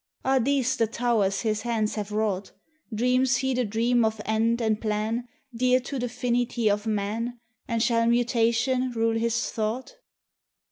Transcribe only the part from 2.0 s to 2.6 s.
wrought?